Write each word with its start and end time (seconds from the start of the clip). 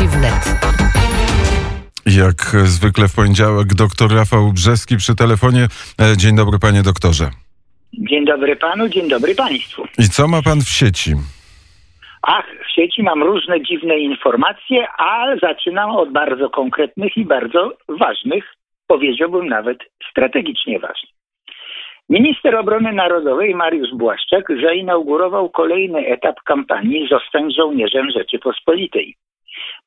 Wiadomości 0.00 0.08
wnet. 0.08 0.44
Jak 2.06 2.40
zwykle 2.66 3.08
w 3.08 3.14
poniedziałek 3.14 3.66
doktor 3.74 4.08
Rafał 4.14 4.52
Brzeski 4.52 4.96
przy 4.96 5.16
telefonie. 5.16 5.62
E, 6.02 6.16
Dzień 6.16 6.36
dobry 6.36 6.58
panie 6.58 6.82
doktorze. 6.82 7.24
Dzień 7.92 8.24
dobry 8.24 8.56
panu, 8.56 8.88
dzień 8.88 9.08
dobry 9.08 9.34
państwu. 9.34 9.82
I 9.98 10.02
co 10.02 10.28
ma 10.28 10.42
pan 10.42 10.60
w 10.60 10.68
sieci? 10.68 11.10
Ach, 12.22 12.46
w 12.66 12.70
sieci 12.74 13.02
mam 13.02 13.22
różne 13.22 13.62
dziwne 13.62 13.98
informacje, 13.98 14.88
ale 14.98 15.38
zaczynam 15.38 15.90
od 15.90 16.12
bardzo 16.12 16.50
konkretnych 16.50 17.16
i 17.16 17.24
bardzo 17.24 17.72
ważnych, 17.88 18.44
powiedziałbym 18.86 19.48
nawet 19.48 19.78
strategicznie 20.10 20.78
ważnych. 20.78 21.12
Minister 22.08 22.56
Obrony 22.56 22.92
Narodowej 22.92 23.54
Mariusz 23.54 23.94
Błaszczak 23.94 24.44
zainaugurował 24.62 25.50
kolejny 25.50 26.06
etap 26.06 26.36
kampanii 26.44 27.08
Zostań 27.08 27.52
żołnierzem 27.52 28.06
Rzeczypospolitej. 28.10 29.16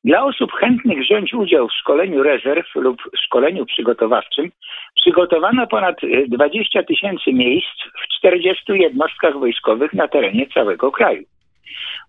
Dla 0.04 0.24
osób 0.24 0.52
chętnych 0.52 0.98
wziąć 0.98 1.34
udział 1.34 1.68
w 1.68 1.72
szkoleniu 1.72 2.22
rezerw 2.22 2.74
lub 2.74 3.02
szkoleniu 3.24 3.66
przygotowawczym 3.66 4.50
przygotowano 4.94 5.66
ponad 5.66 5.96
20 6.28 6.82
tysięcy 6.82 7.32
miejsc 7.32 7.78
w 8.04 8.18
40 8.18 8.72
jednostkach 8.72 9.38
wojskowych 9.38 9.92
na 9.92 10.08
terenie 10.08 10.46
całego 10.46 10.92
kraju. 10.92 11.22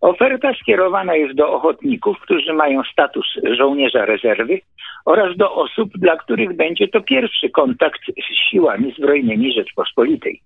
Oferta 0.02 0.54
skierowana 0.54 1.16
jest 1.16 1.34
do 1.34 1.54
ochotników, 1.54 2.20
którzy 2.20 2.54
mają 2.54 2.84
status 2.84 3.26
żołnierza 3.58 4.05
rezerwy 4.05 4.59
oraz 5.05 5.38
do 5.38 5.55
osób, 5.55 5.90
dla 5.96 6.18
których 6.18 6.55
będzie 6.55 6.88
to 6.88 7.02
pierwszy 7.02 7.49
kontakt 7.49 8.02
z 8.05 8.49
siłami 8.49 8.93
zbrojnymi 8.98 9.54
Rzeczpospolitej. 9.54 10.41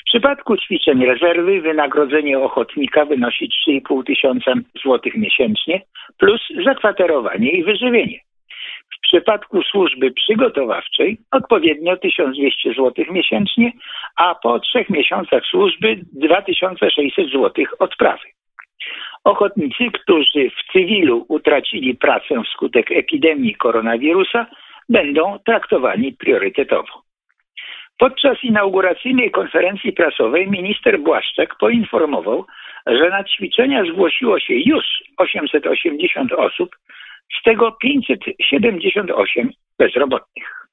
W 0.00 0.04
przypadku 0.04 0.56
ćwiczeń 0.56 1.06
rezerwy 1.06 1.60
wynagrodzenie 1.60 2.38
ochotnika 2.38 3.04
wynosi 3.04 3.48
3,5 3.68 4.06
tysiąca 4.06 4.52
złotych 4.82 5.14
miesięcznie 5.16 5.82
plus 6.18 6.40
zakwaterowanie 6.64 7.50
i 7.50 7.64
wyżywienie. 7.64 8.20
W 8.96 9.00
przypadku 9.00 9.62
służby 9.62 10.10
przygotowawczej 10.10 11.18
odpowiednio 11.30 11.96
1200 11.96 12.72
zł 12.72 13.04
miesięcznie, 13.10 13.72
a 14.16 14.34
po 14.34 14.60
trzech 14.60 14.90
miesiącach 14.90 15.42
służby 15.50 16.00
2600 16.12 17.26
zł 17.26 17.64
odprawy. 17.78 18.24
Ochotnicy, 19.24 19.84
którzy 19.92 20.50
w 20.50 20.72
cywilu 20.72 21.24
utracili 21.28 21.94
pracę 21.94 22.42
wskutek 22.44 22.92
epidemii 22.92 23.54
koronawirusa, 23.54 24.46
będą 24.88 25.38
traktowani 25.46 26.12
priorytetowo. 26.12 27.02
Podczas 28.02 28.44
inauguracyjnej 28.44 29.30
konferencji 29.30 29.92
prasowej 29.92 30.50
minister 30.50 31.00
Błaszczak 31.00 31.56
poinformował, 31.58 32.46
że 32.86 33.10
na 33.10 33.24
ćwiczenia 33.24 33.84
zgłosiło 33.84 34.40
się 34.40 34.54
już 34.54 34.84
880 35.16 36.32
osób, 36.32 36.76
z 37.40 37.42
tego 37.42 37.72
578 37.72 39.50
bezrobotnych. 39.78 40.66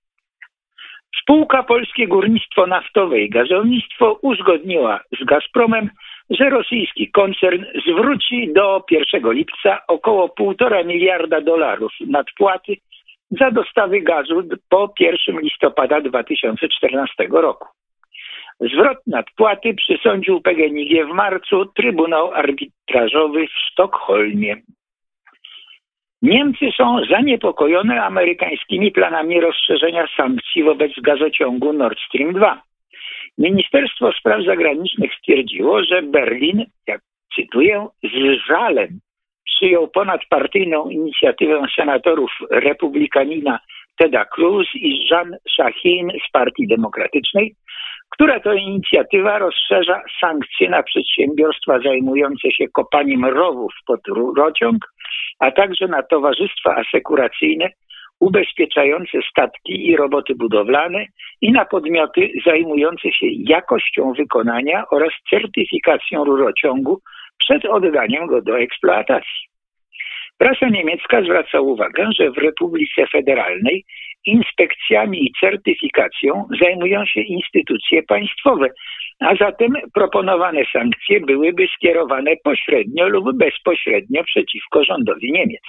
Spółka 1.21 1.63
Polskie 1.63 2.07
Górnictwo 2.07 2.67
Naftowe 2.67 3.19
i 3.19 3.29
Gazownictwo 3.29 4.19
uzgodniła 4.21 4.99
z 5.21 5.25
Gazpromem, 5.25 5.89
że 6.29 6.49
rosyjski 6.49 7.11
koncern 7.11 7.65
zwróci 7.87 8.53
do 8.53 8.83
1 8.91 9.31
lipca 9.31 9.79
około 9.87 10.27
1,5 10.27 10.85
miliarda 10.85 11.41
dolarów 11.41 11.91
nadpłaty 12.07 12.75
za 13.31 13.51
dostawy 13.51 14.01
gazu 14.01 14.43
po 14.69 14.93
1 14.99 15.39
listopada 15.39 16.01
2014 16.01 17.27
roku. 17.31 17.67
Zwrot 18.59 18.97
nadpłaty 19.07 19.73
przysądził 19.73 20.41
PGNiG 20.41 21.05
w 21.05 21.13
marcu 21.13 21.65
Trybunał 21.65 22.33
Arbitrażowy 22.33 23.47
w 23.47 23.51
Sztokholmie. 23.51 24.55
Niemcy 26.21 26.65
są 26.77 27.05
zaniepokojone 27.09 28.03
amerykańskimi 28.03 28.91
planami 28.91 29.41
rozszerzenia 29.41 30.07
sankcji 30.17 30.63
wobec 30.63 30.91
gazociągu 31.01 31.73
Nord 31.73 31.99
Stream 32.07 32.33
2. 32.33 32.61
Ministerstwo 33.37 34.11
Spraw 34.11 34.45
Zagranicznych 34.45 35.11
stwierdziło, 35.19 35.83
że 35.83 36.01
Berlin, 36.01 36.65
jak 36.87 37.01
cytuję, 37.35 37.87
z 38.03 38.47
żalem 38.47 38.99
przyjął 39.55 39.87
ponadpartyjną 39.87 40.89
inicjatywę 40.89 41.61
senatorów 41.75 42.31
republikanina 42.51 43.59
Teda 43.97 44.25
Cruz 44.25 44.67
i 44.75 45.07
Jean 45.11 45.35
Shaheen 45.53 46.11
z 46.27 46.31
Partii 46.31 46.67
Demokratycznej, 46.67 47.55
która 48.09 48.39
to 48.39 48.53
inicjatywa 48.53 49.37
rozszerza 49.37 50.01
sankcje 50.21 50.69
na 50.69 50.83
przedsiębiorstwa 50.83 51.79
zajmujące 51.79 52.51
się 52.51 52.65
kopaniem 52.73 53.25
rowów 53.25 53.73
pod 53.87 53.99
rurociąg, 54.07 54.85
a 55.39 55.51
także 55.51 55.87
na 55.87 56.03
towarzystwa 56.03 56.75
asekuracyjne 56.75 57.69
ubezpieczające 58.19 59.17
statki 59.31 59.87
i 59.87 59.97
roboty 59.97 60.35
budowlane 60.35 61.05
i 61.41 61.51
na 61.51 61.65
podmioty 61.65 62.29
zajmujące 62.45 63.11
się 63.11 63.25
jakością 63.29 64.13
wykonania 64.13 64.83
oraz 64.91 65.09
certyfikacją 65.29 66.23
rurociągu 66.23 67.01
przed 67.49 67.65
oddaniem 67.65 68.27
go 68.27 68.41
do 68.41 68.59
eksploatacji. 68.59 69.49
Prasa 70.37 70.69
niemiecka 70.69 71.21
zwraca 71.21 71.59
uwagę, 71.59 72.09
że 72.19 72.31
w 72.31 72.37
Republice 72.37 73.07
Federalnej 73.11 73.85
inspekcjami 74.25 75.25
i 75.25 75.31
certyfikacją 75.39 76.47
zajmują 76.61 77.05
się 77.05 77.21
instytucje 77.21 78.03
państwowe, 78.03 78.69
a 79.19 79.35
zatem 79.35 79.73
proponowane 79.93 80.61
sankcje 80.73 81.19
byłyby 81.19 81.67
skierowane 81.75 82.31
pośrednio 82.43 83.09
lub 83.09 83.37
bezpośrednio 83.37 84.23
przeciwko 84.23 84.83
rządowi 84.83 85.31
Niemiec. 85.31 85.63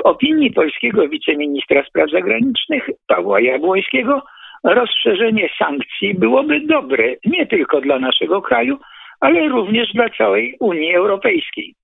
W 0.00 0.06
opinii 0.06 0.50
polskiego 0.50 1.08
wiceministra 1.08 1.84
spraw 1.84 2.10
zagranicznych 2.10 2.90
Pawła 3.06 3.40
Jabłońskiego 3.40 4.22
rozszerzenie 4.64 5.48
sankcji 5.58 6.14
byłoby 6.14 6.60
dobre 6.60 7.14
nie 7.24 7.46
tylko 7.46 7.80
dla 7.80 7.98
naszego 7.98 8.42
kraju, 8.42 8.78
ale 9.20 9.48
również 9.48 9.92
dla 9.92 10.08
całej 10.08 10.56
Unii 10.60 10.94
Europejskiej. 10.94 11.74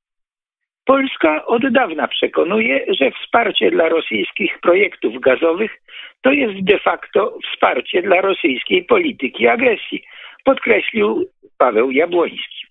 Polska 0.84 1.46
od 1.46 1.68
dawna 1.72 2.08
przekonuje, 2.08 2.86
że 3.00 3.10
wsparcie 3.10 3.70
dla 3.70 3.88
rosyjskich 3.88 4.58
projektów 4.60 5.20
gazowych 5.20 5.82
to 6.22 6.32
jest 6.32 6.64
de 6.64 6.78
facto 6.78 7.38
wsparcie 7.44 8.02
dla 8.02 8.20
rosyjskiej 8.20 8.84
polityki 8.84 9.48
agresji, 9.48 10.04
podkreślił 10.44 11.30
Paweł 11.58 11.90
Jabłoński. 11.90 12.66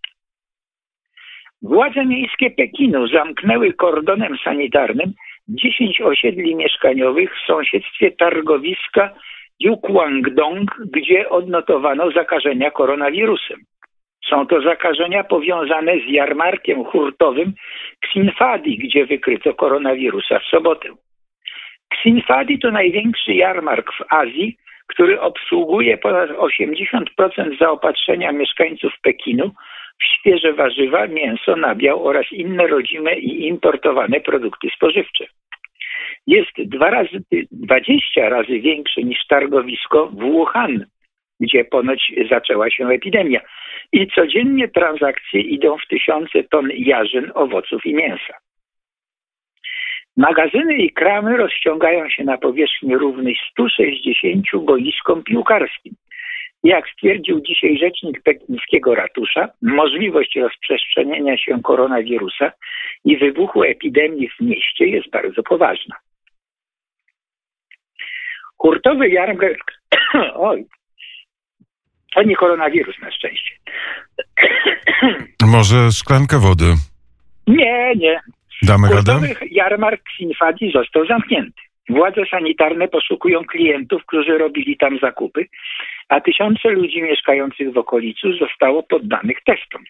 Władze 1.61 2.05
miejskie 2.05 2.51
Pekinu 2.51 3.07
zamknęły 3.07 3.73
kordonem 3.73 4.37
sanitarnym 4.43 5.13
10 5.47 6.01
osiedli 6.01 6.55
mieszkaniowych 6.55 7.35
w 7.35 7.45
sąsiedztwie 7.47 8.11
targowiska 8.11 9.13
Yukguangdong, 9.59 10.75
gdzie 10.91 11.29
odnotowano 11.29 12.11
zakażenia 12.11 12.71
koronawirusem. 12.71 13.59
Są 14.29 14.47
to 14.47 14.61
zakażenia 14.61 15.23
powiązane 15.23 15.99
z 15.99 16.11
jarmarkiem 16.11 16.83
hurtowym 16.83 17.53
Xinfadi, 18.05 18.77
gdzie 18.77 19.05
wykryto 19.05 19.53
koronawirusa 19.53 20.39
w 20.39 20.43
sobotę. 20.43 20.89
Xinfadi 21.93 22.59
to 22.59 22.71
największy 22.71 23.33
jarmark 23.33 23.91
w 23.93 24.13
Azji, 24.13 24.57
który 24.87 25.21
obsługuje 25.21 25.97
ponad 25.97 26.29
80% 26.29 27.57
zaopatrzenia 27.59 28.31
mieszkańców 28.31 28.93
Pekinu 29.01 29.51
w 30.01 30.05
świeże 30.05 30.53
warzywa, 30.53 31.07
mięso, 31.07 31.55
nabiał 31.55 32.07
oraz 32.07 32.31
inne 32.31 32.67
rodzime 32.67 33.15
i 33.15 33.47
importowane 33.47 34.19
produkty 34.19 34.67
spożywcze. 34.75 35.25
Jest 36.27 36.51
dwa 36.57 36.89
razy, 36.89 37.23
20 37.51 38.29
razy 38.29 38.59
większy 38.59 39.03
niż 39.03 39.27
targowisko 39.27 40.07
w 40.07 40.19
Wuhan, 40.19 40.85
gdzie 41.39 41.65
ponoć 41.65 42.11
zaczęła 42.29 42.69
się 42.69 42.87
epidemia. 42.87 43.39
I 43.93 44.07
codziennie 44.07 44.67
transakcje 44.67 45.41
idą 45.41 45.77
w 45.77 45.87
tysiące 45.87 46.43
ton 46.43 46.69
jarzyn, 46.73 47.31
owoców 47.35 47.85
i 47.85 47.93
mięsa. 47.93 48.33
Magazyny 50.17 50.77
i 50.77 50.93
kramy 50.93 51.37
rozciągają 51.37 52.09
się 52.09 52.23
na 52.23 52.37
powierzchni 52.37 52.97
równej 52.97 53.37
160 53.51 54.45
boiskom 54.65 55.23
piłkarskim. 55.23 55.93
Jak 56.63 56.89
stwierdził 56.89 57.41
dzisiaj 57.41 57.77
rzecznik 57.77 58.23
pekińskiego 58.23 58.95
ratusza, 58.95 59.49
możliwość 59.61 60.35
rozprzestrzenienia 60.35 61.37
się 61.37 61.61
koronawirusa 61.61 62.51
i 63.05 63.17
wybuchu 63.17 63.63
epidemii 63.63 64.29
w 64.29 64.41
mieście 64.41 64.85
jest 64.85 65.09
bardzo 65.09 65.43
poważna. 65.43 65.95
Hurtowy 68.57 69.09
jarmark, 69.09 69.71
oj, 70.35 70.65
to 72.13 72.23
nie 72.23 72.35
koronawirus 72.35 72.99
na 73.01 73.11
szczęście. 73.11 73.55
Może 75.55 75.91
szklankę 75.91 76.39
wody? 76.39 76.65
Nie, 77.47 77.93
nie. 77.95 78.19
Damy 78.61 78.89
radę? 78.89 79.19
Jarmark 79.51 80.01
Sinfadi 80.17 80.71
został 80.71 81.05
zamknięty. 81.05 81.61
Władze 81.89 82.21
sanitarne 82.31 82.87
poszukują 82.87 83.43
klientów, 83.43 84.05
którzy 84.05 84.37
robili 84.37 84.77
tam 84.77 84.99
zakupy, 84.99 85.45
a 86.09 86.21
tysiące 86.21 86.69
ludzi 86.69 87.01
mieszkających 87.01 87.73
w 87.73 87.77
okolicy 87.77 88.27
zostało 88.39 88.83
poddanych 88.83 89.37
testom. 89.45 89.83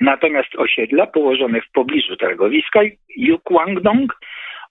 Natomiast 0.00 0.48
osiedla 0.56 1.06
położone 1.06 1.60
w 1.60 1.70
pobliżu 1.72 2.16
targowiska 2.16 2.80
Yukwangdong 3.16 4.18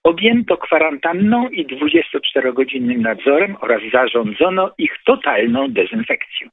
objęto 0.02 0.56
kwarantanną 0.56 1.48
i 1.48 1.66
24-godzinnym 1.66 3.00
nadzorem 3.00 3.56
oraz 3.60 3.82
zarządzono 3.92 4.70
ich 4.78 4.92
totalną 5.06 5.68
dezynfekcją. 5.68 6.48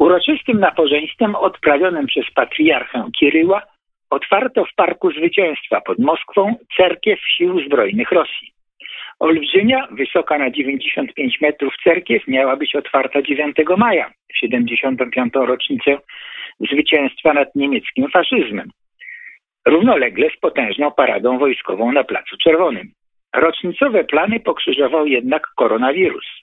Uroczystym 0.00 0.60
nabożeństwem 0.60 1.34
odprawionym 1.34 2.06
przez 2.06 2.24
patriarchę 2.34 3.08
Kiryła 3.18 3.62
otwarto 4.10 4.64
w 4.64 4.74
Parku 4.74 5.12
Zwycięstwa 5.12 5.80
pod 5.80 5.98
Moskwą 5.98 6.54
cerkiew 6.76 7.20
Sił 7.36 7.60
Zbrojnych 7.66 8.12
Rosji. 8.12 8.52
Olbrzymia, 9.18 9.88
wysoka 9.90 10.38
na 10.38 10.50
95 10.50 11.40
metrów 11.40 11.74
cerkiew 11.84 12.28
miała 12.28 12.56
być 12.56 12.74
otwarta 12.74 13.22
9 13.22 13.56
maja, 13.76 14.10
w 14.32 14.36
75. 14.36 15.32
rocznicę 15.34 15.98
zwycięstwa 16.60 17.32
nad 17.32 17.54
niemieckim 17.54 18.10
faszyzmem. 18.10 18.70
Równolegle 19.66 20.30
z 20.36 20.40
potężną 20.40 20.90
paradą 20.90 21.38
wojskową 21.38 21.92
na 21.92 22.04
Placu 22.04 22.36
Czerwonym. 22.36 22.92
Rocznicowe 23.34 24.04
plany 24.04 24.40
pokrzyżował 24.40 25.06
jednak 25.06 25.46
koronawirus. 25.56 26.39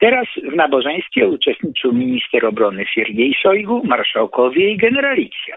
Teraz 0.00 0.26
w 0.52 0.56
nabożeństwie 0.56 1.28
uczestniczył 1.28 1.92
minister 1.92 2.46
obrony 2.46 2.86
Siergiej 2.86 3.34
Szojgu, 3.42 3.82
marszałkowie 3.84 4.70
i 4.70 4.76
generalicja. 4.76 5.56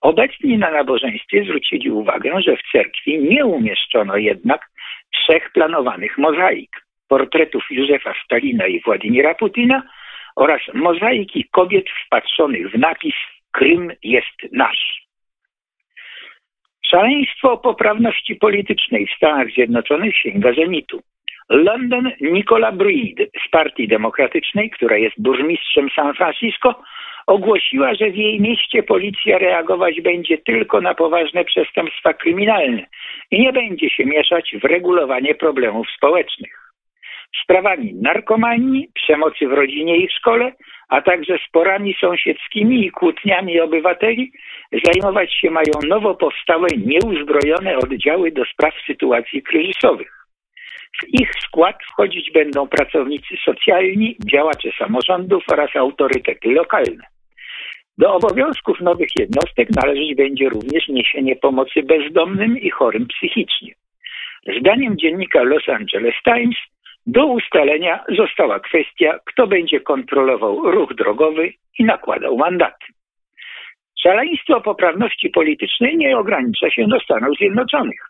Obecni 0.00 0.58
na 0.58 0.70
nabożeństwie 0.70 1.44
zwrócili 1.44 1.90
uwagę, 1.90 2.42
że 2.42 2.56
w 2.56 2.72
cerkwi 2.72 3.18
nie 3.18 3.46
umieszczono 3.46 4.16
jednak 4.16 4.70
trzech 5.12 5.52
planowanych 5.52 6.18
mozaik 6.18 6.84
portretów 7.08 7.64
Józefa 7.70 8.14
Stalina 8.24 8.66
i 8.66 8.80
Władimira 8.80 9.34
Putina 9.34 9.82
oraz 10.36 10.60
mozaiki 10.74 11.44
kobiet 11.50 11.86
wpatrzonych 12.06 12.70
w 12.70 12.78
napis 12.78 13.14
Krym 13.52 13.92
jest 14.02 14.52
nasz. 14.52 15.06
Szaleństwo 16.86 17.56
poprawności 17.56 18.36
politycznej 18.36 19.06
w 19.06 19.16
Stanach 19.16 19.48
Zjednoczonych 19.50 20.16
sięga 20.16 20.54
zenitu. 20.54 21.02
London 21.48 22.10
Nicola 22.20 22.72
Breed 22.72 23.30
z 23.46 23.50
Partii 23.50 23.88
Demokratycznej, 23.88 24.70
która 24.70 24.96
jest 24.96 25.22
burmistrzem 25.22 25.88
San 25.96 26.14
Francisco, 26.14 26.82
ogłosiła, 27.26 27.94
że 27.94 28.10
w 28.10 28.16
jej 28.16 28.40
mieście 28.40 28.82
policja 28.82 29.38
reagować 29.38 30.00
będzie 30.00 30.38
tylko 30.38 30.80
na 30.80 30.94
poważne 30.94 31.44
przestępstwa 31.44 32.14
kryminalne 32.14 32.86
i 33.30 33.40
nie 33.40 33.52
będzie 33.52 33.90
się 33.90 34.04
mieszać 34.04 34.54
w 34.62 34.64
regulowanie 34.64 35.34
problemów 35.34 35.86
społecznych. 35.96 36.64
Sprawami 37.42 37.94
narkomanii, 37.94 38.88
przemocy 38.94 39.48
w 39.48 39.52
rodzinie 39.52 39.96
i 39.96 40.08
w 40.08 40.12
szkole, 40.12 40.52
a 40.88 41.02
także 41.02 41.38
sporami 41.48 41.94
sąsiedzkimi 42.00 42.86
i 42.86 42.90
kłótniami 42.90 43.60
obywateli 43.60 44.32
zajmować 44.84 45.34
się 45.34 45.50
mają 45.50 45.72
nowo 45.88 46.14
powstałe 46.14 46.68
nieuzbrojone 46.86 47.76
oddziały 47.76 48.30
do 48.30 48.44
spraw 48.44 48.74
sytuacji 48.86 49.42
kryzysowych. 49.42 50.23
W 51.02 51.14
ich 51.20 51.30
skład 51.40 51.76
wchodzić 51.92 52.30
będą 52.32 52.68
pracownicy 52.68 53.34
socjalni, 53.44 54.16
działacze 54.32 54.68
samorządów 54.78 55.44
oraz 55.52 55.76
autorytety 55.76 56.48
lokalne. 56.48 57.04
Do 57.98 58.14
obowiązków 58.14 58.80
nowych 58.80 59.08
jednostek 59.18 59.68
należeć 59.70 60.14
będzie 60.16 60.48
również 60.48 60.88
niesienie 60.88 61.36
pomocy 61.36 61.82
bezdomnym 61.82 62.58
i 62.58 62.70
chorym 62.70 63.06
psychicznie. 63.06 63.74
Zdaniem 64.60 64.98
dziennika 64.98 65.42
Los 65.42 65.68
Angeles 65.68 66.14
Times 66.24 66.56
do 67.06 67.26
ustalenia 67.26 68.04
została 68.16 68.60
kwestia, 68.60 69.18
kto 69.24 69.46
będzie 69.46 69.80
kontrolował 69.80 70.70
ruch 70.70 70.94
drogowy 70.94 71.52
i 71.78 71.84
nakładał 71.84 72.36
mandaty. 72.36 72.86
Szaleństwo 74.02 74.60
poprawności 74.60 75.30
politycznej 75.30 75.96
nie 75.96 76.18
ogranicza 76.18 76.70
się 76.70 76.86
do 76.86 77.00
Stanów 77.00 77.36
Zjednoczonych. 77.38 78.00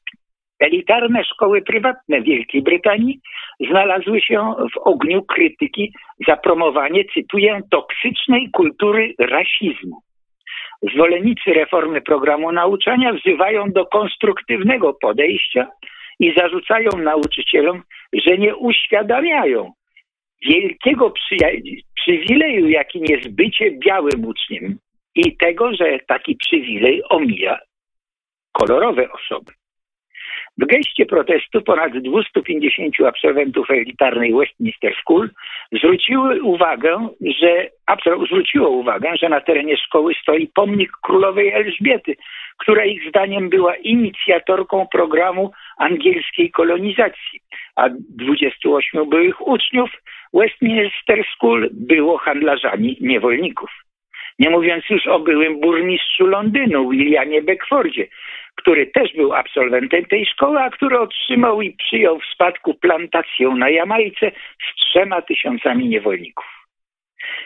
Elitarne 0.61 1.25
szkoły 1.25 1.63
prywatne 1.63 2.23
Wielkiej 2.23 2.63
Brytanii 2.63 3.21
znalazły 3.71 4.21
się 4.21 4.55
w 4.75 4.79
ogniu 4.79 5.23
krytyki 5.23 5.93
za 6.29 6.37
promowanie, 6.37 7.05
cytuję, 7.15 7.61
toksycznej 7.71 8.51
kultury 8.51 9.15
rasizmu. 9.19 10.01
Zwolennicy 10.83 11.53
reformy 11.55 12.01
programu 12.01 12.53
nauczania 12.53 13.13
wzywają 13.13 13.73
do 13.73 13.87
konstruktywnego 13.87 14.95
podejścia 14.95 15.69
i 16.21 16.35
zarzucają 16.37 16.91
nauczycielom, 16.99 17.83
że 18.13 18.39
nie 18.39 18.57
uświadamiają 18.57 19.73
wielkiego 20.49 21.13
przywileju, 21.95 22.69
jakim 22.69 23.05
jest 23.05 23.35
bycie 23.35 23.71
białym 23.71 24.25
uczniem 24.25 24.79
i 25.15 25.37
tego, 25.37 25.75
że 25.75 25.99
taki 26.09 26.37
przywilej 26.37 27.03
omija 27.11 27.59
kolorowe 28.53 29.09
osoby. 29.13 29.53
W 30.59 30.67
geście 30.67 31.07
protestu 31.07 31.63
ponad 31.63 31.99
250 31.99 32.95
absolwentów 33.01 33.71
elitarnej 33.71 34.35
Westminster 34.35 34.95
School 35.01 35.31
zwróciły 35.73 36.43
uwagę, 36.43 37.09
że, 37.41 37.71
zwróciło 38.27 38.69
uwagę, 38.69 39.17
że 39.17 39.29
na 39.29 39.41
terenie 39.41 39.77
szkoły 39.77 40.15
stoi 40.23 40.49
pomnik 40.55 40.91
królowej 41.03 41.53
Elżbiety, 41.53 42.17
która 42.59 42.85
ich 42.85 43.09
zdaniem 43.09 43.49
była 43.49 43.77
inicjatorką 43.77 44.87
programu 44.93 45.51
angielskiej 45.79 46.51
kolonizacji, 46.51 47.41
a 47.77 47.89
28 47.91 49.11
byłych 49.11 49.47
uczniów 49.47 49.91
Westminster 50.35 51.25
School 51.35 51.69
było 51.73 52.19
handlarzami 52.19 52.97
niewolników. 53.01 53.71
Nie 54.39 54.51
mówiąc 54.51 54.85
już 54.91 55.07
o 55.07 55.21
byłym 55.21 55.61
burmistrzu 55.61 56.27
Londynu, 56.27 56.89
Williamie 56.89 57.43
Beckfordzie, 57.43 58.07
który 58.55 58.87
też 58.87 59.13
był 59.13 59.33
absolwentem 59.33 60.05
tej 60.05 60.27
szkoły, 60.27 60.59
a 60.61 60.71
który 60.71 60.99
otrzymał 60.99 61.63
i 61.63 61.73
przyjął 61.73 62.21
w 62.21 62.27
spadku 62.35 62.75
plantację 62.75 63.49
na 63.49 63.71
Jamajce 63.71 64.31
z 64.31 64.81
trzema 64.81 65.23
tysiącami 65.23 65.89
niewolników. 65.89 66.47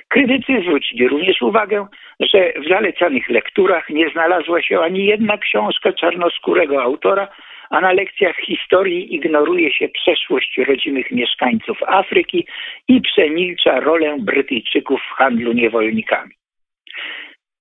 Krytycy 0.09 0.61
zwrócili 0.63 1.09
również 1.09 1.43
uwagę, 1.43 1.87
że 2.21 2.53
w 2.53 2.69
zalecanych 2.69 3.29
lekturach 3.29 3.91
nie 3.91 4.11
znalazła 4.11 4.63
się 4.63 4.81
ani 4.81 5.07
jedna 5.07 5.39
książka 5.39 5.93
czarnoskórego 5.93 6.83
autora, 6.83 7.29
a 7.71 7.81
na 7.81 7.93
lekcjach 7.93 8.37
historii 8.37 9.15
ignoruje 9.15 9.73
się 9.73 9.89
przeszłość 9.89 10.59
rodzimych 10.59 11.11
mieszkańców 11.11 11.79
Afryki 11.87 12.47
i 12.89 13.01
przemilcza 13.01 13.81
rolę 13.81 14.17
Brytyjczyków 14.21 15.01
w 15.01 15.17
handlu 15.17 15.53
niewolnikami. 15.53 16.31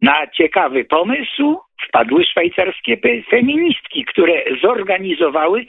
Na 0.02 0.28
ciekawy 0.28 0.86
pomysł 0.86 1.60
wpadły 1.88 2.26
szwajcarskie 2.26 2.98
feministki, 3.30 4.06
które 4.06 4.44
zorganizowały 4.62 5.66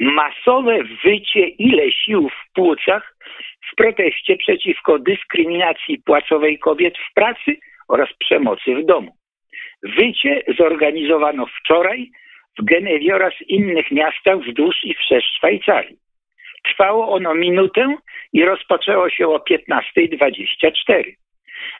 masowe 0.00 0.78
wycie 1.04 1.48
ile 1.48 1.92
sił 1.92 2.28
w 2.28 2.52
płucach 2.54 3.16
w 3.72 3.74
proteście 3.76 4.36
przeciwko 4.36 4.98
dyskryminacji 4.98 5.98
płacowej 5.98 6.58
kobiet 6.58 6.94
w 6.98 7.14
pracy 7.14 7.56
oraz 7.88 8.08
przemocy 8.18 8.74
w 8.74 8.86
domu. 8.86 9.12
Wycie 9.82 10.42
zorganizowano 10.58 11.46
wczoraj 11.46 12.10
w 12.58 12.64
Genewie 12.64 13.14
oraz 13.14 13.34
innych 13.48 13.90
miastach 13.90 14.38
wzdłuż 14.38 14.76
i 14.84 14.94
wszerz 14.94 15.24
Szwajcarii. 15.36 15.96
Trwało 16.64 17.14
ono 17.14 17.34
minutę 17.34 17.96
i 18.32 18.44
rozpoczęło 18.44 19.10
się 19.10 19.28
o 19.28 19.38
15.24. 19.38 21.04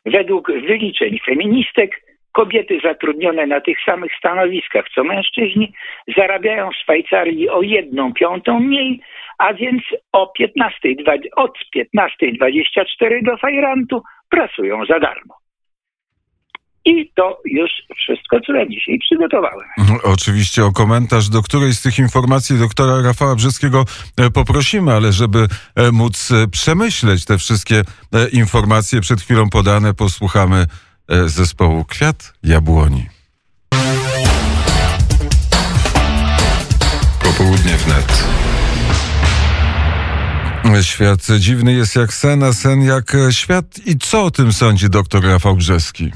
Według 0.06 0.52
wyliczeń 0.52 1.18
feministek 1.26 2.00
kobiety 2.32 2.78
zatrudnione 2.84 3.46
na 3.46 3.60
tych 3.60 3.76
samych 3.84 4.12
stanowiskach 4.18 4.84
co 4.94 5.04
mężczyźni 5.04 5.72
zarabiają 6.16 6.70
w 6.70 6.76
Szwajcarii 6.76 7.48
o 7.48 7.62
jedną 7.62 8.12
piątą 8.12 8.60
mniej, 8.60 9.00
a 9.38 9.54
więc 9.54 9.82
o 10.12 10.26
15, 10.26 10.88
od 11.36 11.58
15.24 11.76 13.22
do 13.22 13.36
fajrantu 13.36 14.02
pracują 14.30 14.84
za 14.84 14.98
darmo. 14.98 15.41
I 16.84 17.12
to 17.16 17.40
już 17.44 17.70
wszystko, 17.96 18.40
co 18.46 18.52
na 18.52 18.66
dzisiaj 18.66 18.98
przygotowałem. 18.98 19.68
Mhm, 19.78 20.00
oczywiście 20.02 20.64
o 20.64 20.72
komentarz 20.72 21.28
do 21.28 21.42
której 21.42 21.74
z 21.74 21.82
tych 21.82 21.98
informacji 21.98 22.58
doktora 22.58 23.02
Rafała 23.02 23.34
Brzeskiego 23.34 23.84
e, 24.16 24.30
poprosimy, 24.30 24.92
ale 24.92 25.12
żeby 25.12 25.46
e, 25.76 25.92
móc 25.92 26.30
e, 26.30 26.48
przemyśleć 26.48 27.24
te 27.24 27.38
wszystkie 27.38 27.82
informacje 28.32 29.00
przed 29.00 29.20
chwilą 29.20 29.50
podane, 29.50 29.94
posłuchamy 29.94 30.66
zespołu 31.26 31.84
Kwiat 31.84 32.32
Jabłoni. 32.42 33.06
Popołudnie 37.22 37.76
wnet. 37.76 38.24
Świat 40.82 41.20
dziwny 41.38 41.72
jest 41.72 41.96
jak 41.96 42.14
sen, 42.14 42.42
a 42.42 42.52
sen 42.52 42.82
jak 42.82 43.16
świat. 43.30 43.64
I 43.86 43.98
co 43.98 44.24
o 44.24 44.30
tym 44.30 44.52
sądzi 44.52 44.90
doktor 44.90 45.24
Rafał 45.24 45.56
Brzeski? 45.56 46.10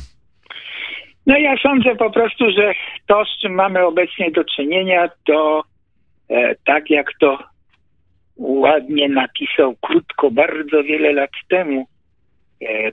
No 1.26 1.38
ja 1.38 1.56
sądzę 1.62 1.96
po 1.96 2.10
prostu, 2.10 2.50
że 2.50 2.72
to, 3.06 3.24
z 3.24 3.40
czym 3.40 3.54
mamy 3.54 3.86
obecnie 3.86 4.30
do 4.30 4.44
czynienia, 4.44 5.08
to 5.24 5.64
e, 6.30 6.54
tak 6.64 6.90
jak 6.90 7.10
to 7.20 7.38
ładnie 8.36 9.08
napisał 9.08 9.76
krótko, 9.80 10.30
bardzo 10.30 10.82
wiele 10.82 11.12
lat 11.12 11.30
temu 11.48 11.86
e, 12.62 12.66
e, 12.66 12.92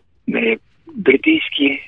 brytyjski 0.95 1.79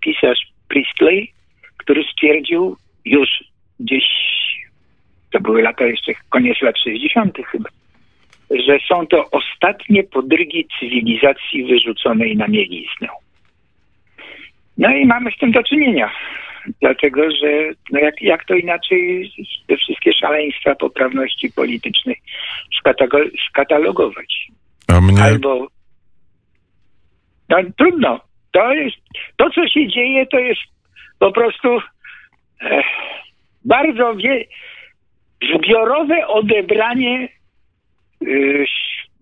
pisarz 0.00 0.38
Priestley, 0.68 1.32
który 1.76 2.04
stwierdził 2.12 2.76
już 3.04 3.28
gdzieś, 3.80 4.04
to 5.32 5.40
były 5.40 5.62
lata 5.62 5.84
jeszcze, 5.84 6.12
koniec 6.28 6.62
lat 6.62 6.78
60. 6.78 7.38
chyba, 7.52 7.68
że 8.50 8.78
są 8.88 9.06
to 9.06 9.30
ostatnie 9.30 10.04
podrygi 10.04 10.66
cywilizacji 10.80 11.64
wyrzuconej 11.64 12.36
na 12.36 12.48
mieliznę. 12.48 13.08
No 14.78 14.90
i 14.90 15.06
mamy 15.06 15.30
z 15.30 15.38
tym 15.38 15.52
do 15.52 15.62
czynienia. 15.62 16.10
Dlatego, 16.80 17.22
że 17.30 17.48
no 17.92 17.98
jak, 17.98 18.22
jak 18.22 18.44
to 18.44 18.54
inaczej 18.54 19.32
te 19.66 19.76
wszystkie 19.76 20.12
szaleństwa 20.12 20.74
poprawności 20.74 21.52
politycznej 21.52 22.16
skatalogować? 23.48 24.48
A 24.88 25.00
mnie... 25.00 25.22
Albo 25.22 25.66
no, 27.48 27.56
trudno. 27.78 28.20
To 28.52 28.72
jest 28.72 28.96
to, 29.36 29.50
co 29.50 29.68
się 29.68 29.88
dzieje, 29.88 30.26
to 30.26 30.38
jest 30.38 30.60
po 31.18 31.32
prostu 31.32 31.78
e, 32.60 32.82
bardzo 33.64 34.14
wie, 34.14 34.44
zbiorowe 35.54 36.26
odebranie 36.26 37.28
e, 38.22 38.26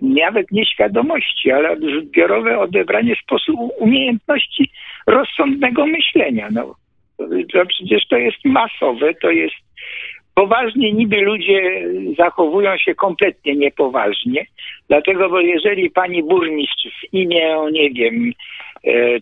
nawet 0.05 0.51
nieświadomości, 0.51 1.51
ale 1.51 1.77
zbiorowe 1.77 2.59
odebranie 2.59 3.17
sposobu 3.23 3.73
umiejętności 3.79 4.71
rozsądnego 5.07 5.87
myślenia. 5.87 6.49
No, 6.53 6.75
to 7.53 7.67
przecież 7.67 8.07
to 8.09 8.17
jest 8.17 8.45
masowe, 8.45 9.15
to 9.15 9.31
jest 9.31 9.55
poważnie 10.35 10.93
niby 10.93 11.21
ludzie 11.21 11.87
zachowują 12.19 12.77
się 12.77 12.95
kompletnie 12.95 13.57
niepoważnie, 13.57 14.47
dlatego, 14.89 15.29
bo 15.29 15.41
jeżeli 15.41 15.91
pani 15.91 16.23
burmistrz 16.23 16.89
w 17.01 17.15
imię, 17.15 17.57
nie 17.73 17.91
wiem, 17.91 18.33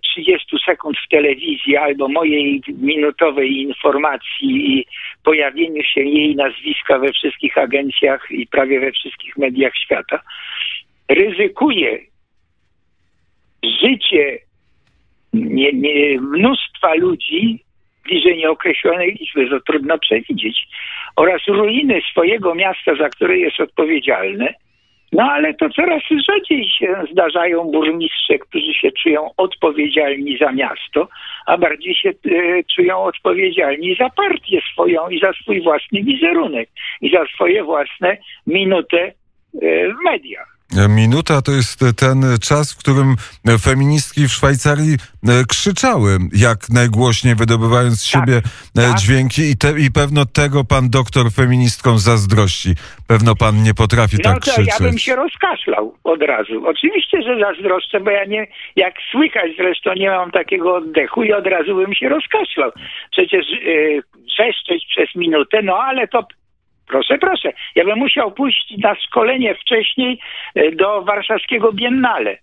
30 0.03 0.57
e, 0.57 0.59
sekund 0.67 0.97
w 0.99 1.09
telewizji 1.09 1.77
albo 1.77 2.09
mojej 2.09 2.63
minutowej 2.69 3.61
informacji 3.61 4.79
i 4.79 4.87
pojawieniu 5.25 5.83
się 5.83 6.01
jej 6.01 6.37
nazwiska 6.37 6.99
we 6.99 7.13
wszystkich 7.13 7.59
agencjach 7.59 8.27
i 8.31 8.47
prawie 8.47 8.81
we 8.81 8.93
wszystkich 8.93 9.37
mediach 9.37 9.73
świata, 9.77 10.21
ryzykuje 11.15 11.99
życie 13.65 14.39
nie, 15.33 15.73
nie, 15.73 16.21
mnóstwa 16.21 16.95
ludzi 16.95 17.65
bliżej 18.05 18.37
nieokreślonej 18.37 19.17
liczby, 19.21 19.51
to 19.51 19.61
trudno 19.61 19.99
przewidzieć, 19.99 20.69
oraz 21.17 21.41
ruiny 21.49 22.01
swojego 22.11 22.55
miasta, 22.55 22.95
za 22.95 23.09
które 23.09 23.39
jest 23.39 23.61
odpowiedzialne. 23.61 24.55
No 25.13 25.23
ale 25.23 25.55
to 25.55 25.71
coraz 25.71 26.03
rzadziej 26.29 26.69
się 26.69 27.05
zdarzają 27.13 27.65
burmistrze, 27.65 28.39
którzy 28.39 28.75
się 28.75 28.93
czują 29.03 29.31
odpowiedzialni 29.37 30.39
za 30.39 30.53
miasto, 30.53 31.09
a 31.47 31.59
bardziej 31.59 31.95
się 31.95 32.09
e, 32.11 32.13
czują 32.77 33.03
odpowiedzialni 33.03 33.97
za 33.97 34.11
partię 34.11 34.61
swoją 34.73 35.09
i 35.09 35.21
za 35.21 35.33
swój 35.33 35.63
własny 35.63 36.03
wizerunek 36.03 36.69
i 37.01 37.11
za 37.11 37.25
swoje 37.35 37.65
własne 37.65 38.17
minutę 38.47 38.99
e, 39.03 39.13
w 39.89 40.05
mediach. 40.05 40.52
Minuta 40.89 41.43
to 41.43 41.53
jest 41.53 41.81
ten 41.97 42.23
czas, 42.49 42.75
w 42.75 42.79
którym 42.79 43.17
feministki 43.61 44.29
w 44.29 44.33
Szwajcarii 44.33 44.95
e, 44.95 45.45
krzyczały, 45.49 46.11
jak 46.47 46.59
najgłośniej 46.69 47.35
wydobywając 47.35 48.01
z 48.01 48.13
tak, 48.13 48.21
siebie 48.21 48.37
e, 48.37 48.89
tak. 48.89 48.99
dźwięki 48.99 49.43
i, 49.43 49.57
te, 49.57 49.71
i 49.87 49.91
pewno 49.91 50.25
tego 50.25 50.65
pan 50.65 50.91
doktor 50.91 51.25
feministką 51.33 51.99
zazdrości. 51.99 52.71
Pewno 53.09 53.35
pan 53.35 53.63
nie 53.63 53.75
potrafi 53.75 54.17
no 54.25 54.31
tak 54.31 54.41
krzyczeć. 54.43 54.67
No 54.67 54.79
to 54.79 54.85
ja 54.85 54.91
bym 54.91 54.99
się 54.99 55.17
rozkaszlał 55.17 55.95
od 56.05 56.23
razu. 56.23 56.67
Oczywiście, 56.67 57.23
że 57.23 57.41
zazdroszczę, 57.41 58.01
bo 58.01 58.11
ja 58.11 58.25
nie, 58.25 58.47
jak 58.77 58.95
słychać 59.11 59.51
zresztą 59.57 59.91
nie 59.95 60.11
mam 60.11 60.31
takiego 60.31 60.77
oddechu 60.77 61.23
i 61.23 61.33
od 61.33 61.47
razu 61.47 61.77
bym 61.77 61.95
się 61.95 62.09
rozkaszlał. 62.09 62.71
Przecież 63.11 63.47
yy, 63.51 64.03
przeszczeć 64.27 64.87
przez 64.89 65.15
minutę, 65.15 65.63
no 65.63 65.77
ale 65.77 66.09
to 66.09 66.27
Proszę, 66.93 67.19
proszę. 67.19 67.53
Ja 67.75 67.85
bym 67.85 67.99
musiał 67.99 68.33
pójść 68.33 68.75
na 68.79 68.95
szkolenie 68.95 69.55
wcześniej 69.55 70.19
e, 70.55 70.73
do 70.73 71.03
warszawskiego 71.03 71.73
Biennale. 71.73 72.39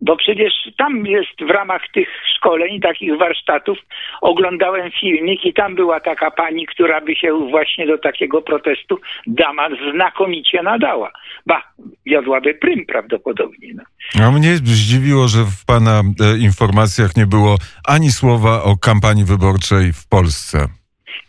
Bo 0.00 0.16
przecież 0.16 0.52
tam 0.78 1.06
jest 1.06 1.38
w 1.48 1.50
ramach 1.50 1.82
tych 1.94 2.08
szkoleń, 2.36 2.80
takich 2.80 3.18
warsztatów, 3.18 3.78
oglądałem 4.20 4.90
filmik 5.00 5.44
i 5.44 5.54
tam 5.54 5.74
była 5.74 6.00
taka 6.00 6.30
pani, 6.30 6.66
która 6.66 7.00
by 7.00 7.16
się 7.16 7.48
właśnie 7.50 7.86
do 7.86 7.98
takiego 7.98 8.42
protestu 8.42 8.98
dama 9.26 9.68
znakomicie 9.94 10.62
nadała. 10.62 11.10
Ba, 11.46 11.62
jadłaby 12.06 12.54
prym 12.54 12.86
prawdopodobnie. 12.86 13.68
No. 13.74 13.84
A 14.24 14.30
mnie 14.30 14.56
zdziwiło, 14.56 15.28
że 15.28 15.38
w 15.38 15.66
pana 15.66 16.00
e, 16.00 16.38
informacjach 16.38 17.16
nie 17.16 17.26
było 17.26 17.56
ani 17.84 18.10
słowa 18.10 18.62
o 18.62 18.76
kampanii 18.76 19.24
wyborczej 19.24 19.92
w 19.92 20.08
Polsce. 20.08 20.58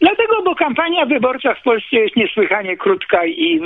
Dlatego, 0.01 0.28
kampania 0.59 1.05
wyborcza 1.05 1.53
w 1.55 1.63
Polsce 1.63 1.95
jest 1.95 2.15
niesłychanie 2.15 2.77
krótka 2.77 3.25
i 3.25 3.61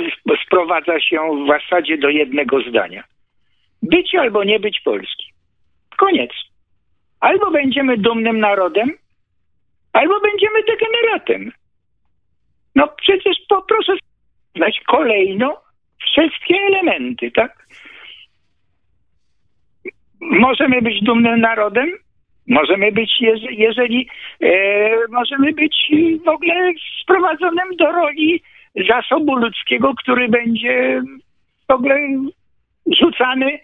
sprowadza 0.46 1.00
się 1.00 1.18
w 1.44 1.48
zasadzie 1.48 1.98
do 1.98 2.08
jednego 2.08 2.60
zdania. 2.60 3.04
Być 3.82 4.14
albo 4.14 4.44
nie 4.44 4.60
być 4.60 4.80
Polski. 4.80 5.24
Koniec. 5.96 6.30
Albo 7.20 7.50
będziemy 7.50 7.98
dumnym 7.98 8.40
narodem, 8.40 8.90
albo 9.92 10.20
będziemy 10.20 10.62
degeneratem. 10.62 11.52
No 12.74 12.88
przecież 12.88 13.36
poproszę 13.48 13.92
znać 14.56 14.80
kolejno 14.86 15.60
wszystkie 16.06 16.56
elementy, 16.68 17.30
tak? 17.30 17.66
Możemy 20.20 20.82
być 20.82 21.02
dumnym 21.02 21.40
narodem, 21.40 21.98
Możemy 22.48 22.92
być, 22.92 23.20
jeżeli 23.50 24.08
e, 24.40 24.50
możemy 25.08 25.52
być 25.52 25.92
w 26.24 26.28
ogóle 26.28 26.72
sprowadzonym 27.02 27.76
do 27.78 27.92
roli 27.92 28.42
zasobu 28.88 29.36
ludzkiego, 29.36 29.94
który 29.94 30.28
będzie 30.28 31.02
w 31.68 31.72
ogóle 31.72 31.96
rzucany 33.00 33.58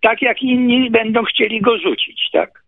tak, 0.00 0.22
jak 0.22 0.42
inni 0.42 0.90
będą 0.90 1.24
chcieli 1.24 1.60
go 1.60 1.78
rzucić, 1.78 2.30
tak? 2.32 2.62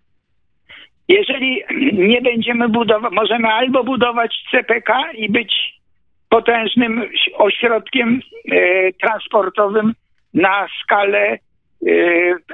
Jeżeli 1.09 1.63
nie 1.93 2.23
będziemy 2.23 2.69
budować, 2.69 3.13
możemy 3.13 3.49
albo 3.49 3.85
budować 3.85 4.35
CPK 4.51 5.13
i 5.13 5.29
być 5.29 5.81
potężnym 6.29 7.03
ośrodkiem 7.35 8.21
e, 8.53 8.93
transportowym 8.93 9.93
na 10.35 10.67
skalę 10.83 11.19
e, 11.29 11.39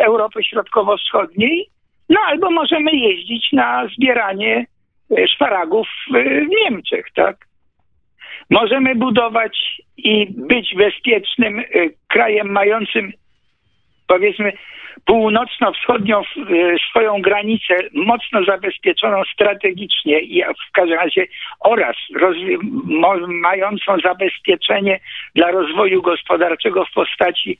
Europy 0.01 0.45
Środkowo-Wschodniej, 0.45 1.71
no 2.09 2.21
albo 2.21 2.51
możemy 2.51 2.91
jeździć 2.93 3.53
na 3.53 3.89
zbieranie 3.97 4.67
e, 5.19 5.29
szparagów 5.29 5.89
w 6.11 6.47
Niemczech, 6.49 7.07
tak? 7.15 7.37
Możemy 8.51 8.95
budować 8.95 9.83
i 9.97 10.27
być 10.31 10.75
bezpiecznym 10.75 11.59
e, 11.59 11.65
krajem 12.09 12.53
mającym 12.53 13.13
powiedzmy 14.07 14.53
północno-wschodnią 15.05 16.21
e, 16.21 16.23
swoją 16.91 17.23
granicę 17.23 17.75
mocno 17.95 18.45
zabezpieczoną 18.45 19.23
strategicznie 19.35 20.21
i 20.21 20.43
w 20.43 20.73
każdym 20.73 20.99
razie 20.99 21.27
oraz 21.61 21.97
mającą 23.27 23.97
zabezpieczenie 24.05 25.01
dla 25.35 25.51
rozwoju 25.51 26.03
gospodarczego 26.03 26.85
w 26.85 26.93
postaci 26.93 27.59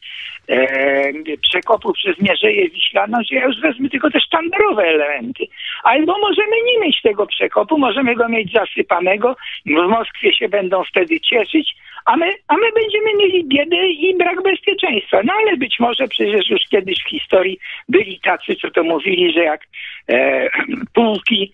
e, 0.49 1.13
przekopu 1.43 1.93
przez 1.93 2.21
Mierzeję 2.21 2.69
Wiślaną, 2.69 3.19
że 3.31 3.37
ja 3.37 3.47
już 3.47 3.61
wezmę 3.61 3.89
tylko 3.89 4.11
te 4.11 4.21
sztandarowe 4.21 4.83
elementy. 4.83 5.45
Albo 5.83 6.19
możemy 6.19 6.57
nie 6.67 6.81
mieć 6.81 7.03
tego 7.03 7.27
przekopu, 7.27 7.79
możemy 7.79 8.15
go 8.15 8.29
mieć 8.29 8.53
zasypanego, 8.53 9.37
w 9.67 9.89
Moskwie 9.89 10.35
się 10.35 10.49
będą 10.49 10.85
wtedy 10.85 11.21
cieszyć, 11.21 11.77
a 12.07 12.17
my, 12.17 12.33
a 12.49 12.57
my 12.57 12.73
będziemy 12.73 13.15
mieli 13.19 13.45
biedę 13.45 13.87
i 13.87 14.17
brak 14.17 14.43
bezpieczeństwa. 14.43 15.21
No 15.25 15.33
ale 15.33 15.57
być 15.57 15.81
może 15.81 16.09
przecież 16.09 16.51
już 16.51 16.61
kiedyś 16.71 16.99
w 17.05 17.09
historii 17.09 17.59
byli 17.89 18.21
tacy, 18.21 18.57
co 18.63 18.71
to 18.71 18.83
mówili, 18.83 19.33
że 19.33 19.41
jak 19.41 19.61
e, 20.09 20.49
pułki 20.95 21.53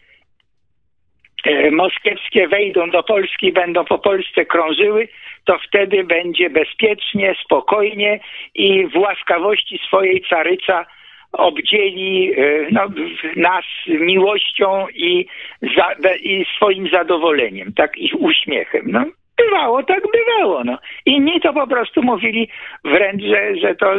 e, 1.45 1.71
moskiewskie 1.71 2.49
wejdą 2.49 2.91
do 2.91 3.03
Polski, 3.03 3.53
będą 3.53 3.85
po 3.85 3.99
Polsce 3.99 4.45
krążyły, 4.45 5.09
to 5.45 5.59
wtedy 5.69 6.05
będzie 6.05 6.51
bezpiecznie, 6.51 7.35
spokojnie 7.45 8.21
i 8.55 8.87
w 8.87 8.97
łaskawości 8.97 9.81
swojej 9.87 10.25
caryca 10.31 10.87
obdzieli 11.33 12.33
e, 12.33 12.67
no, 12.71 12.89
nas 13.37 13.65
miłością 13.87 14.87
i, 14.95 15.27
za, 15.77 16.09
i 16.23 16.45
swoim 16.57 16.89
zadowoleniem, 16.89 17.73
tak, 17.73 17.99
i 17.99 18.13
uśmiechem. 18.15 18.83
No. 18.87 19.05
Bywało, 19.45 19.83
tak 19.83 20.03
bywało. 20.13 20.65
No. 20.65 20.79
Inni 21.07 21.41
to 21.41 21.53
po 21.53 21.67
prostu 21.67 22.03
mówili 22.03 22.49
wręcz, 22.85 23.23
że, 23.23 23.57
że 23.57 23.75
to 23.75 23.95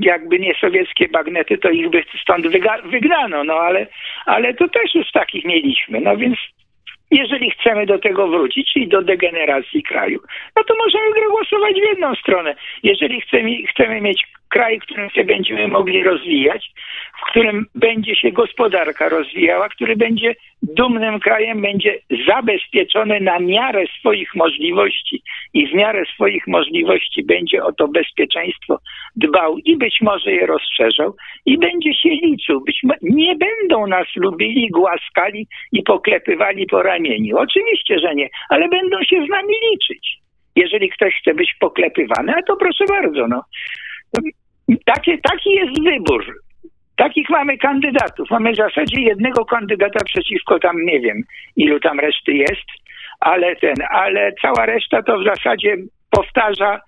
jakby 0.00 0.38
nie 0.38 0.54
sowieckie 0.54 1.08
bagnety, 1.08 1.58
to 1.58 1.70
ich 1.70 1.90
by 1.90 2.04
stąd 2.22 2.46
wygnano, 2.84 3.44
no 3.44 3.54
ale, 3.54 3.86
ale 4.26 4.54
to 4.54 4.68
też 4.68 4.94
już 4.94 5.12
takich 5.12 5.44
mieliśmy. 5.44 6.00
No 6.00 6.16
więc 6.16 6.38
jeżeli 7.10 7.50
chcemy 7.50 7.86
do 7.86 7.98
tego 7.98 8.28
wrócić, 8.28 8.72
czyli 8.72 8.88
do 8.88 9.02
degeneracji 9.02 9.82
kraju, 9.82 10.20
no 10.56 10.64
to 10.64 10.74
możemy 10.84 11.28
głosować 11.30 11.74
w 11.74 11.88
jedną 11.88 12.14
stronę. 12.14 12.54
Jeżeli 12.82 13.20
chcemy, 13.20 13.50
chcemy 13.66 14.00
mieć 14.00 14.26
kraj, 14.48 14.80
w 14.80 14.82
którym 14.82 15.10
się 15.10 15.24
będziemy 15.24 15.68
mogli 15.68 16.02
rozwijać, 16.02 16.70
w 17.22 17.30
którym 17.30 17.66
będzie 17.74 18.16
się 18.16 18.32
gospodarka 18.32 19.08
rozwijała, 19.08 19.68
który 19.68 19.96
będzie 19.96 20.34
dumnym 20.62 21.20
krajem, 21.20 21.62
będzie 21.62 21.98
zabezpieczony 22.26 23.20
na 23.20 23.38
miarę 23.38 23.84
swoich 23.98 24.34
możliwości 24.34 25.22
i 25.54 25.66
w 25.66 25.74
miarę 25.74 26.04
swoich 26.14 26.46
możliwości 26.46 27.24
będzie 27.24 27.64
o 27.64 27.72
to 27.72 27.88
bezpieczeństwo 27.88 28.78
dbał 29.16 29.58
i 29.58 29.76
być 29.76 29.98
może 30.00 30.32
je 30.32 30.46
rozszerzał 30.46 31.16
i 31.46 31.58
będzie 31.58 31.94
się 31.94 32.08
liczył. 32.08 32.60
Być 32.60 32.80
nie 33.02 33.36
będą 33.36 33.86
nas 33.86 34.06
lubili, 34.16 34.68
głaskali 34.70 35.46
i 35.72 35.82
poklepywali 35.82 36.66
po 36.66 36.82
ramieniu. 36.82 37.38
Oczywiście, 37.38 37.98
że 37.98 38.14
nie, 38.14 38.28
ale 38.48 38.68
będą 38.68 38.96
się 39.02 39.26
z 39.26 39.28
nami 39.28 39.54
liczyć. 39.72 40.18
Jeżeli 40.56 40.90
ktoś 40.90 41.14
chce 41.20 41.34
być 41.34 41.54
poklepywany, 41.60 42.32
a 42.36 42.42
to 42.42 42.56
proszę 42.56 42.84
bardzo, 42.88 43.26
no. 43.28 43.42
Taki, 44.84 45.20
taki 45.22 45.50
jest 45.50 45.82
wybór. 45.84 46.24
Takich 46.96 47.30
mamy 47.30 47.58
kandydatów. 47.58 48.30
Mamy 48.30 48.52
w 48.52 48.56
zasadzie 48.56 49.00
jednego 49.00 49.44
kandydata 49.44 50.04
przeciwko 50.04 50.58
tam, 50.58 50.76
nie 50.84 51.00
wiem, 51.00 51.22
ilu 51.56 51.80
tam 51.80 52.00
reszty 52.00 52.32
jest, 52.32 52.66
ale 53.20 53.56
ten, 53.56 53.74
ale 53.90 54.32
cała 54.42 54.66
reszta 54.66 55.02
to 55.02 55.18
w 55.18 55.24
zasadzie 55.24 55.76
powtarza. 56.10 56.80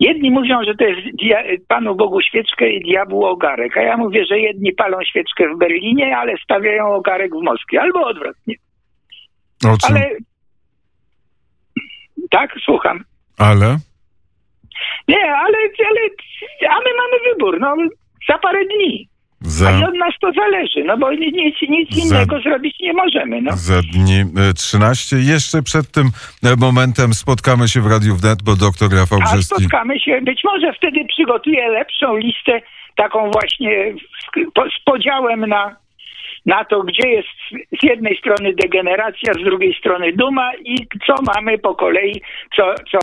Jedni 0.00 0.30
mówią, 0.30 0.64
że 0.64 0.74
to 0.74 0.84
jest 0.84 1.68
Panu 1.68 1.94
Bogu 1.94 2.22
świeczkę 2.22 2.70
i 2.70 2.80
diabłu 2.80 3.24
ogarek, 3.24 3.76
a 3.76 3.82
ja 3.82 3.96
mówię, 3.96 4.24
że 4.24 4.38
jedni 4.38 4.72
palą 4.72 4.98
świeczkę 5.04 5.54
w 5.54 5.58
Berlinie, 5.58 6.16
ale 6.16 6.34
stawiają 6.44 6.94
ogarek 6.94 7.30
w 7.34 7.42
Moskwie, 7.42 7.80
albo 7.80 8.06
odwrotnie. 8.06 8.54
O 9.64 9.76
czym? 9.76 9.96
Ale 9.96 10.10
tak, 12.30 12.54
słucham. 12.64 13.04
Ale? 13.38 13.76
Nie, 15.08 15.22
ale, 15.34 15.56
ale 15.88 16.00
a 16.70 16.78
my 16.78 16.90
mamy 16.96 17.16
wybór, 17.32 17.60
no 17.60 17.76
za 18.28 18.38
parę 18.38 18.64
dni. 18.64 19.08
A 19.44 19.48
Za, 19.48 19.70
i 19.80 19.84
od 19.84 19.94
nas 19.94 20.14
to 20.20 20.32
zależy, 20.32 20.84
no 20.84 20.96
bo 20.96 21.12
nic, 21.12 21.34
nic, 21.34 21.56
nic 21.68 21.94
Za- 21.94 22.16
innego 22.16 22.40
zrobić 22.40 22.80
nie 22.80 22.92
możemy, 22.92 23.42
no. 23.42 23.52
za 23.56 23.82
dni 23.82 24.20
e, 24.50 24.54
13. 24.54 25.16
Jeszcze 25.16 25.62
przed 25.62 25.90
tym 25.90 26.06
e, 26.44 26.56
momentem 26.56 27.14
spotkamy 27.14 27.68
się 27.68 27.80
w 27.80 27.86
Radiu 27.86 28.16
Wnet, 28.16 28.42
bo 28.42 28.56
doktor 28.56 28.90
Rafał 28.92 29.18
A 29.22 29.24
Brzeski... 29.24 29.54
spotkamy 29.54 30.00
się, 30.00 30.20
być 30.20 30.40
może 30.44 30.72
wtedy 30.72 31.04
przygotuję 31.08 31.68
lepszą 31.68 32.16
listę, 32.16 32.60
taką 32.96 33.30
właśnie 33.30 33.94
z 34.54 34.84
podziałem 34.84 35.40
na, 35.46 35.76
na 36.46 36.64
to, 36.64 36.82
gdzie 36.82 37.08
jest 37.08 37.28
z 37.80 37.82
jednej 37.82 38.16
strony 38.16 38.54
degeneracja, 38.54 39.34
z 39.34 39.44
drugiej 39.44 39.74
strony 39.74 40.12
duma 40.12 40.50
i 40.64 40.76
co 41.06 41.14
mamy 41.34 41.58
po 41.58 41.74
kolei, 41.74 42.20
co, 42.56 42.74
co, 42.90 42.98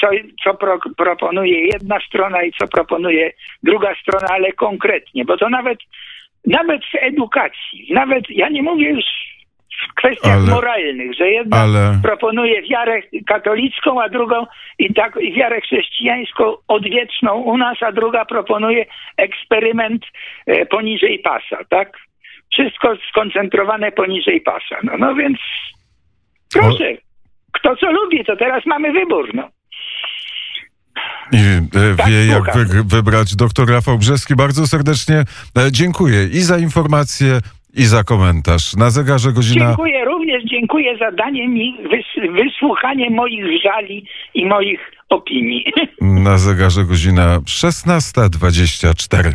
co, 0.00 0.08
co 0.44 0.54
pro, 0.54 0.78
proponuje 0.96 1.66
jedna 1.66 1.98
strona 2.00 2.42
i 2.42 2.52
co 2.52 2.68
proponuje 2.68 3.32
druga 3.62 3.94
strona, 4.02 4.26
ale 4.30 4.52
konkretnie, 4.52 5.24
bo 5.24 5.36
to 5.36 5.48
nawet, 5.48 5.78
nawet 6.46 6.80
w 6.84 6.94
edukacji, 6.94 7.88
nawet, 7.90 8.30
ja 8.30 8.48
nie 8.48 8.62
mówię 8.62 8.90
już 8.90 9.04
w 9.90 9.94
kwestiach 9.94 10.38
Ale- 10.38 10.50
moralnych, 10.50 11.14
że 11.14 11.30
jedna 11.30 11.56
Ale... 11.56 11.98
proponuje 12.02 12.62
wiarę 12.62 13.02
katolicką, 13.26 14.02
a 14.02 14.08
drugą 14.08 14.46
i 14.78 14.94
tak 14.94 15.16
i 15.20 15.32
wiarę 15.32 15.60
chrześcijańską 15.60 16.54
odwieczną 16.68 17.34
u 17.34 17.56
nas, 17.56 17.82
a 17.82 17.92
druga 17.92 18.24
proponuje 18.24 18.86
eksperyment 19.16 20.02
e, 20.46 20.66
poniżej 20.66 21.18
pasa, 21.18 21.64
tak? 21.68 21.98
Wszystko 22.52 22.96
skoncentrowane 23.10 23.92
poniżej 23.92 24.40
pasa. 24.40 24.76
No, 24.82 24.92
no 24.98 25.14
więc 25.14 25.38
proszę, 26.52 26.94
kto 27.52 27.76
co 27.76 27.92
lubi, 27.92 28.24
to 28.24 28.36
teraz 28.36 28.66
mamy 28.66 28.92
wybór, 28.92 29.34
no. 29.34 29.48
I 31.32 31.36
e, 31.36 31.96
Tak, 31.96 32.08
wie, 32.08 32.26
jak 32.26 32.44
słucham. 32.44 32.64
wy, 32.66 32.84
wybrać. 32.84 33.36
Doktor 33.36 33.68
Rafał 33.68 33.98
Brzeski, 33.98 34.36
bardzo 34.36 34.66
serdecznie 34.66 35.16
e, 35.16 35.24
dziękuję 35.72 36.24
i 36.24 36.40
za 36.40 36.58
informację, 36.58 37.40
i 37.76 37.84
za 37.84 38.04
komentarz. 38.04 38.76
Na 38.76 38.90
zegarze 38.90 39.32
godzina... 39.32 39.66
Dziękuję 39.66 40.04
również, 40.04 40.44
dziękuję 40.44 40.98
za 40.98 41.12
danie 41.12 41.48
mi, 41.48 41.76
wys, 41.82 42.32
wysłuchanie 42.32 43.10
moich 43.10 43.62
żali 43.62 44.06
i 44.34 44.46
moich 44.46 44.80
opinii. 45.08 45.72
Na 46.26 46.38
zegarze 46.38 46.84
godzina 46.84 47.38
16.24. 47.38 49.32